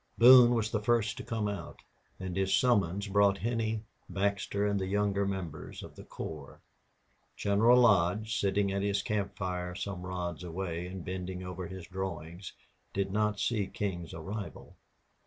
[0.17, 1.83] Boone was the first to come out,
[2.19, 6.59] and his summons brought Henney, Baxter, and the younger members of the corps.
[7.35, 12.53] General Lodge, sitting at his campfire some rods away, and bending over his drawings,
[12.93, 14.75] did not see King's arrival.